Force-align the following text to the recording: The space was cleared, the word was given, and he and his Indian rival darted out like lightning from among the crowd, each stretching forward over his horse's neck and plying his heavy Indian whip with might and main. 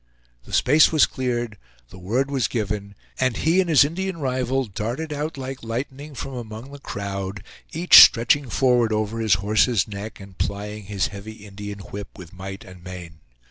The 0.45 0.51
space 0.51 0.91
was 0.91 1.05
cleared, 1.05 1.59
the 1.91 1.99
word 1.99 2.31
was 2.31 2.47
given, 2.47 2.95
and 3.19 3.37
he 3.37 3.61
and 3.61 3.69
his 3.69 3.85
Indian 3.85 4.17
rival 4.17 4.65
darted 4.65 5.13
out 5.13 5.37
like 5.37 5.61
lightning 5.63 6.15
from 6.15 6.33
among 6.33 6.71
the 6.71 6.79
crowd, 6.79 7.43
each 7.71 8.01
stretching 8.01 8.49
forward 8.49 8.91
over 8.91 9.19
his 9.19 9.35
horse's 9.35 9.87
neck 9.87 10.19
and 10.19 10.35
plying 10.39 10.85
his 10.85 11.09
heavy 11.13 11.45
Indian 11.45 11.77
whip 11.81 12.17
with 12.17 12.33
might 12.33 12.63
and 12.65 12.83
main. 12.83 13.19